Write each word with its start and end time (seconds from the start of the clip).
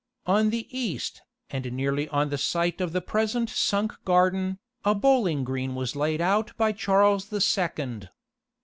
On 0.25 0.49
the 0.49 0.65
east, 0.75 1.21
and 1.51 1.71
nearly 1.73 2.09
on 2.09 2.29
the 2.31 2.37
site 2.39 2.81
of 2.81 2.91
the 2.91 3.01
present 3.01 3.51
sunk 3.51 3.93
garden, 4.03 4.57
a 4.83 4.95
bowling 4.95 5.43
green 5.43 5.75
was 5.75 5.95
laid 5.95 6.21
out 6.21 6.57
by 6.57 6.71
Charles 6.71 7.27
the 7.27 7.39
Second. 7.39 8.09